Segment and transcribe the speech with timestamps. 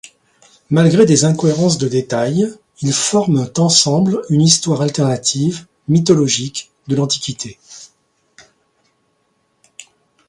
[0.71, 2.51] Malgré des incohérences de détail,
[2.81, 7.59] ils forment ensemble une histoire alternative, mythologique, de l'Antiquité.